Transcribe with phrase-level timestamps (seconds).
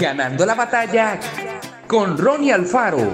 [0.00, 1.20] Ganando la batalla
[1.86, 3.12] con Ronnie Alfaro.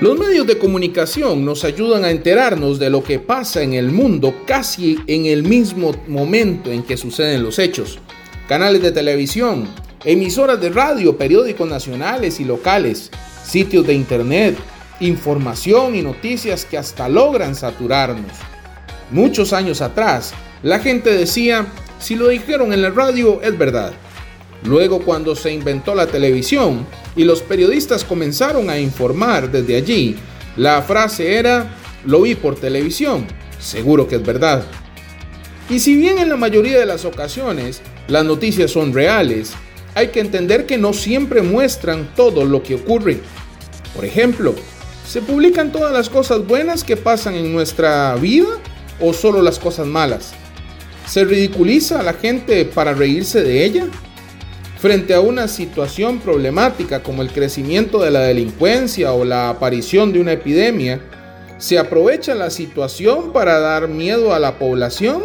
[0.00, 4.42] Los medios de comunicación nos ayudan a enterarnos de lo que pasa en el mundo
[4.44, 8.00] casi en el mismo momento en que suceden los hechos.
[8.48, 9.68] Canales de televisión,
[10.04, 13.12] emisoras de radio, periódicos nacionales y locales,
[13.44, 14.56] sitios de internet,
[15.00, 18.32] información y noticias que hasta logran saturarnos.
[19.10, 21.66] Muchos años atrás, la gente decía,
[21.98, 23.92] si lo dijeron en la radio es verdad.
[24.64, 30.16] Luego cuando se inventó la televisión y los periodistas comenzaron a informar desde allí,
[30.56, 33.26] la frase era, lo vi por televisión,
[33.60, 34.64] seguro que es verdad.
[35.70, 39.52] Y si bien en la mayoría de las ocasiones las noticias son reales,
[39.94, 43.20] hay que entender que no siempre muestran todo lo que ocurre.
[43.94, 44.54] Por ejemplo,
[45.08, 48.48] ¿se publican todas las cosas buenas que pasan en nuestra vida
[49.00, 50.32] o solo las cosas malas?
[51.06, 53.86] ¿Se ridiculiza a la gente para reírse de ella?
[54.78, 60.20] Frente a una situación problemática como el crecimiento de la delincuencia o la aparición de
[60.20, 61.00] una epidemia,
[61.56, 65.22] ¿se aprovecha la situación para dar miedo a la población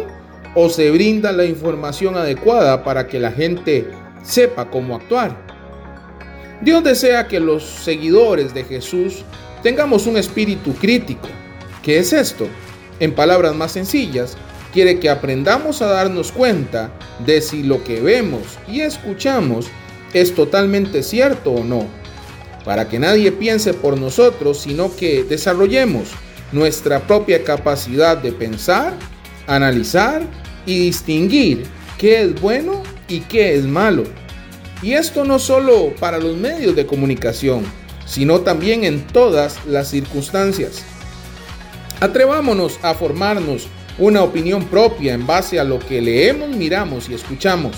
[0.54, 3.86] o se brinda la información adecuada para que la gente
[4.22, 5.53] sepa cómo actuar?
[6.64, 9.22] Dios desea que los seguidores de Jesús
[9.62, 11.28] tengamos un espíritu crítico.
[11.82, 12.48] ¿Qué es esto?
[13.00, 14.38] En palabras más sencillas,
[14.72, 16.90] quiere que aprendamos a darnos cuenta
[17.26, 19.66] de si lo que vemos y escuchamos
[20.14, 21.86] es totalmente cierto o no,
[22.64, 26.12] para que nadie piense por nosotros, sino que desarrollemos
[26.50, 28.94] nuestra propia capacidad de pensar,
[29.46, 30.22] analizar
[30.64, 31.64] y distinguir
[31.98, 34.04] qué es bueno y qué es malo.
[34.82, 37.64] Y esto no solo para los medios de comunicación,
[38.06, 40.84] sino también en todas las circunstancias.
[42.00, 47.76] Atrevámonos a formarnos una opinión propia en base a lo que leemos, miramos y escuchamos.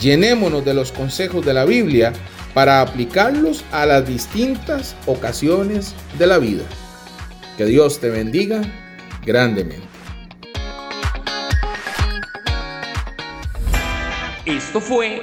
[0.00, 2.12] Llenémonos de los consejos de la Biblia
[2.52, 6.64] para aplicarlos a las distintas ocasiones de la vida.
[7.56, 8.62] Que Dios te bendiga
[9.24, 9.88] grandemente.
[14.46, 15.22] Esto fue